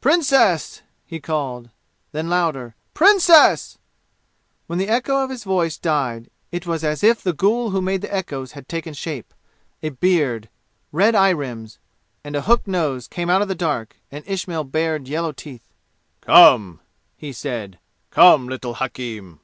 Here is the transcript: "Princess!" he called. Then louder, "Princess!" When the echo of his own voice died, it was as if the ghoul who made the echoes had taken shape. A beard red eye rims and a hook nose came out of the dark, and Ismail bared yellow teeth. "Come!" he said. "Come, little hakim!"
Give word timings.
"Princess!" 0.00 0.82
he 1.04 1.18
called. 1.18 1.68
Then 2.12 2.28
louder, 2.30 2.76
"Princess!" 2.94 3.76
When 4.68 4.78
the 4.78 4.86
echo 4.88 5.16
of 5.24 5.30
his 5.30 5.44
own 5.44 5.50
voice 5.50 5.76
died, 5.76 6.30
it 6.52 6.64
was 6.64 6.84
as 6.84 7.02
if 7.02 7.20
the 7.20 7.32
ghoul 7.32 7.70
who 7.70 7.82
made 7.82 8.00
the 8.00 8.14
echoes 8.14 8.52
had 8.52 8.68
taken 8.68 8.94
shape. 8.94 9.34
A 9.82 9.88
beard 9.88 10.48
red 10.92 11.16
eye 11.16 11.30
rims 11.30 11.80
and 12.22 12.36
a 12.36 12.42
hook 12.42 12.68
nose 12.68 13.08
came 13.08 13.28
out 13.28 13.42
of 13.42 13.48
the 13.48 13.56
dark, 13.56 13.96
and 14.12 14.22
Ismail 14.28 14.62
bared 14.62 15.08
yellow 15.08 15.32
teeth. 15.32 15.72
"Come!" 16.20 16.78
he 17.16 17.32
said. 17.32 17.80
"Come, 18.12 18.46
little 18.46 18.74
hakim!" 18.74 19.40